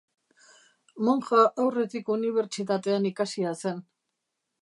Monja 1.09 1.43
aurretik 1.65 2.09
unibertsitatean 2.15 3.07
ikasia 3.13 3.55
zen. 3.67 3.87